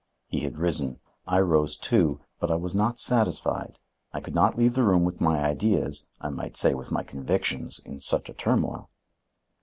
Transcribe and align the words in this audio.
He 0.25 0.39
had 0.39 0.57
risen. 0.57 0.99
I 1.27 1.39
rose 1.41 1.77
too. 1.77 2.21
But 2.39 2.49
I 2.49 2.55
was 2.55 2.73
not 2.73 2.97
satisfied. 2.97 3.77
I 4.11 4.19
could 4.19 4.33
not 4.33 4.57
leave 4.57 4.73
the 4.73 4.81
room 4.81 5.03
with 5.05 5.21
my 5.21 5.45
ideas 5.45 6.07
(I 6.19 6.29
might 6.31 6.57
say 6.57 6.73
with 6.73 6.89
my 6.89 7.03
convictions) 7.03 7.77
in 7.85 7.99
such 7.99 8.27
a 8.27 8.33
turmoil. 8.33 8.89